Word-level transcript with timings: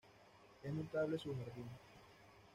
Es 0.63 0.73
notable 0.73 1.19
su 1.19 1.29
jardín. 1.35 1.69